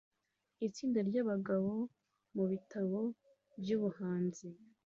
Itsinda 0.67 0.99
ryabagabo 1.09 1.71
mubitabo 2.35 2.99
byubuhanzi 3.61 4.47